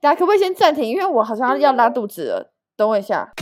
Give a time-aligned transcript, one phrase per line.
[0.00, 0.84] 大家可不可以先暂停？
[0.84, 3.32] 因为我好像要拉肚子了，等我一下。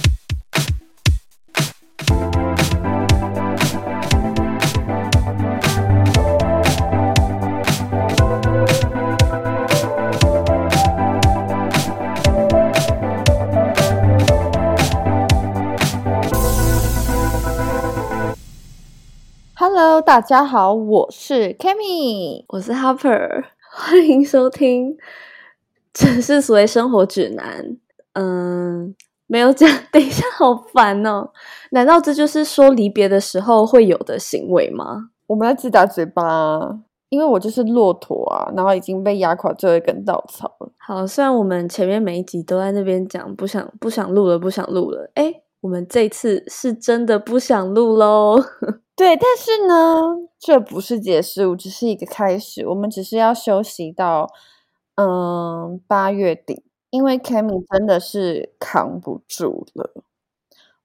[19.59, 24.93] Hello，大家好，我是 Kami，我是 Harper，欢迎收听
[25.97, 27.65] 《城市所谓生活指南》。
[28.13, 28.95] 嗯，
[29.27, 31.31] 没有讲， 等一下，好烦哦！
[31.71, 35.11] 难道这就是说离别的时候会有的行为吗？
[35.27, 40.71] 我们要自打嘴巴，因为我就是骆驼啊，然后已经被压垮最后一根稻草了。
[40.77, 45.33] 好，虽然我们前面每一集都在那边讲不想不想录了，不想录了，哎，
[45.63, 48.37] 我们这次是真的不想录喽。
[48.95, 50.01] 对，但是呢，
[50.39, 52.67] 这不是结束，只是一个开始。
[52.67, 54.27] 我们只是要休息到
[54.97, 59.91] 嗯八月底，因为 Kami 真的是扛不住了。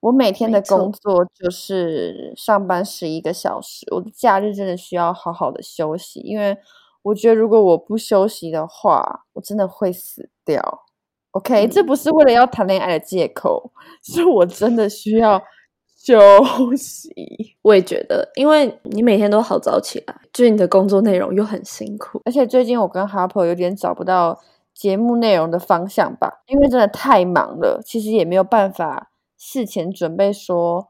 [0.02, 6.58] 我每天的工作就是上班十一个小时，我的假日真的需要好好的休息，因为
[7.04, 10.86] 我觉得如果我不休息的话，我真的会死掉。
[11.32, 13.72] OK，这不是为了要谈恋爱的借口，
[14.04, 15.42] 是我真的需要。
[16.04, 16.18] 休
[16.76, 24.40] 息，我也觉得，因为你每天都好早起来，就是你的工作内容又很辛苦，而且最近我跟 Harper 有点找不到
[24.74, 30.88] 节目内容的方向吧，因为真的太忙了，其实也没有办法事前准备说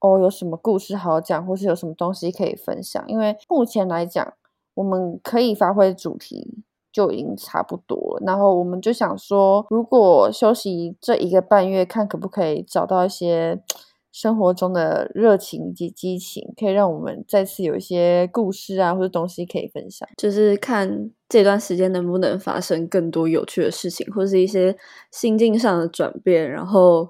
[0.00, 4.34] 哦有什么故事好讲，或是有什么东西可以分享，因为目前来讲，
[4.74, 13.62] 我们可以发挥主题就已经差不多了，然后我们就想说，如果休息这一个半月，看可不可以找到一些。
[14.12, 20.08] 生活中的热情以及激情，可以让我们再次有一些故事啊，或者东西可以分享。
[20.18, 24.76] 就是看这段时间能不能发生更多有趣的事情，或是一些
[25.10, 26.48] 心境上的转变。
[26.50, 27.08] 然后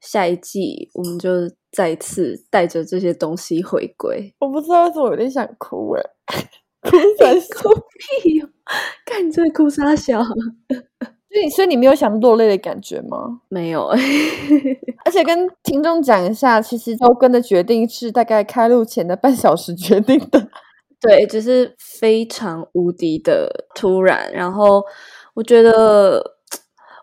[0.00, 1.30] 下一季我们就
[1.72, 4.34] 再次带着这些东西回归。
[4.38, 6.02] 我不知道为什么有点想哭哎，
[6.84, 7.70] 哭啥哭
[8.22, 8.46] 屁哟！
[9.06, 10.22] 看你这哭啥笑？
[11.34, 13.40] 所以，所以你没有想落泪的感觉吗？
[13.48, 13.88] 没有，
[15.04, 20.48] 而且跟听众讲一下，其实周更的决定是大概开录前的半小时决定的。
[21.00, 24.32] 对，就是非常无敌的突然。
[24.32, 24.82] 然后，
[25.34, 26.34] 我觉得。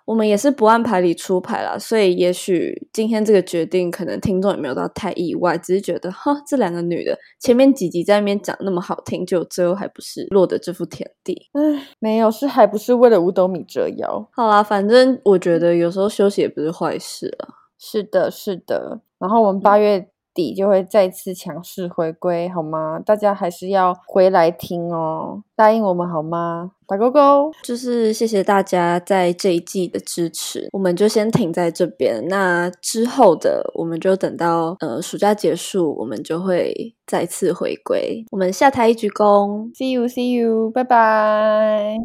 [0.04, 11.50] 我们也是不按牌理出牌啦，所以也许今天这个决定，可能听众也没有到太意外，只是觉得哈，这两个女的前面几集在那边讲那么好听，就最后还不是落得这副田地？
[11.54, 14.28] 唉，没有，是还不是为了五斗米折腰？
[14.32, 17.61] 好啦，反正我觉得有时候休息也不是坏事啊。
[17.82, 19.02] 是的，是的。
[19.18, 20.08] 然后我们八月。
[20.34, 22.98] 底就会再次强势回归，好吗？
[23.06, 26.72] 大家还是要回来听哦，答应我们好吗？
[26.88, 32.26] 打勾勾，就是谢谢大家在这一季的支持，我们就先停在这边。
[32.30, 38.24] 那之后的，我们就等到呃暑假结束，我们就会再次回归。
[38.32, 42.02] 我们下台一鞠躬，See you，See you，拜拜。